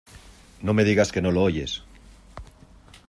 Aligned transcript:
no 0.63 0.73
me 0.73 0.83
digas 0.83 1.11
que 1.11 1.21
no 1.21 1.29
lo 1.31 1.43
oyes. 1.43 1.83